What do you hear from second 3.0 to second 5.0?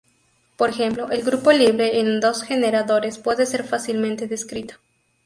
puede ser fácilmente descrito.